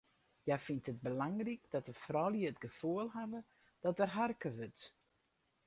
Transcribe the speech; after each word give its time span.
Hja 0.43 0.57
fynt 0.65 0.89
it 0.91 1.03
belangryk 1.05 1.63
dat 1.73 1.87
de 1.89 1.95
froulju 2.03 2.41
it 2.51 2.61
gefoel 2.65 3.07
hawwe 3.17 3.41
dat 3.83 3.97
der 3.99 4.11
harke 4.17 4.49
wurdt. 4.57 4.81